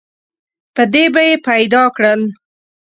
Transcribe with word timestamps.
په 0.75 0.83
دې 0.93 1.05
به 1.13 1.21
یې 1.27 1.35
پیدا 1.47 1.83
کړل. 1.95 2.21